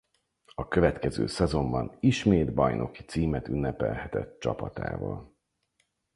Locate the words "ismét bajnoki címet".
1.99-3.47